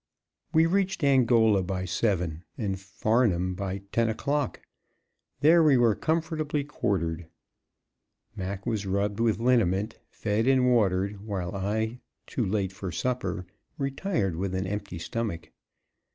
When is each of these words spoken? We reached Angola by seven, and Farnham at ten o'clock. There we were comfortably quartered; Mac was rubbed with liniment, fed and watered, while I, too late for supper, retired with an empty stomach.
We 0.51 0.65
reached 0.65 1.03
Angola 1.03 1.61
by 1.61 1.85
seven, 1.85 2.43
and 2.57 2.79
Farnham 2.79 3.55
at 3.61 3.91
ten 3.91 4.09
o'clock. 4.09 4.61
There 5.41 5.61
we 5.61 5.77
were 5.77 5.93
comfortably 5.93 6.63
quartered; 6.63 7.27
Mac 8.35 8.65
was 8.65 8.87
rubbed 8.87 9.19
with 9.19 9.37
liniment, 9.37 9.99
fed 10.09 10.47
and 10.47 10.73
watered, 10.73 11.21
while 11.21 11.55
I, 11.55 11.99
too 12.25 12.47
late 12.47 12.71
for 12.71 12.91
supper, 12.91 13.45
retired 13.77 14.35
with 14.37 14.55
an 14.55 14.65
empty 14.65 14.97
stomach. 14.97 15.51